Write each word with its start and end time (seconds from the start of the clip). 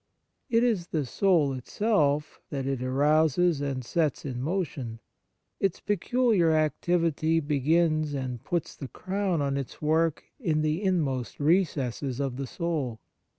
It 0.49 0.63
is 0.63 0.87
the 0.87 1.05
soul 1.05 1.53
itself 1.53 2.41
that 2.49 2.65
it 2.65 2.81
arouses 2.81 3.61
and 3.61 3.85
sets 3.85 4.25
in 4.25 4.41
motion. 4.41 4.99
Its 5.59 5.79
peculiar 5.79 6.49
activity 6.51 7.39
begins 7.39 8.15
and 8.15 8.43
puts 8.43 8.75
the 8.75 8.87
crown 8.87 9.43
on 9.43 9.57
its 9.57 9.79
work 9.79 10.23
in 10.39 10.63
the 10.63 10.81
inmost 10.83 11.39
recesses 11.39 12.19
of 12.19 12.37
the 12.37 12.47
soul. 12.47 12.99